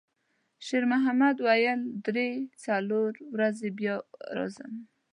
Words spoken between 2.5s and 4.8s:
څلور ورځې بیا راځم.»